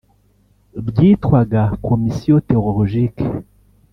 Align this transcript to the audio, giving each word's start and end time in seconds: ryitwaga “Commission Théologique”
ryitwaga 0.87 1.61
“Commission 1.85 2.37
Théologique” 2.47 3.21